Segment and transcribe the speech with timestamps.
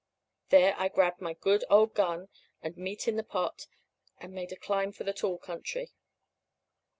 [0.49, 2.29] There I grabbed my good old gun,
[2.63, 3.67] old Meat in the pot,
[4.17, 5.91] and made a climb for the tall country."